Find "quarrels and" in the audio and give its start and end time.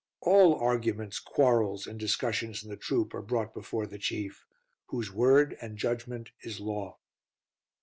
1.19-1.99